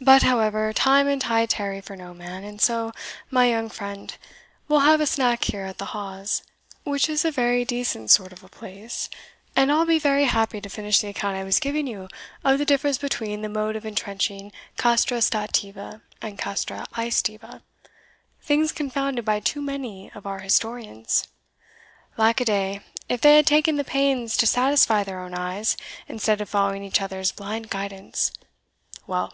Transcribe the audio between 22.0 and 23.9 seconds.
Lack a day, if they had ta'en the